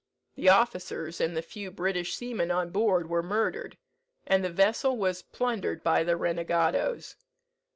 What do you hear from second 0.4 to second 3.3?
officers, and the few British seamen on board, were